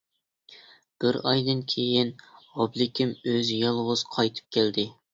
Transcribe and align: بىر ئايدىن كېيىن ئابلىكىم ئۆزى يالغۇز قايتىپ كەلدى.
بىر 1.05 1.19
ئايدىن 1.33 1.61
كېيىن 1.75 2.11
ئابلىكىم 2.39 3.15
ئۆزى 3.23 3.63
يالغۇز 3.63 4.09
قايتىپ 4.19 4.61
كەلدى. 4.61 4.93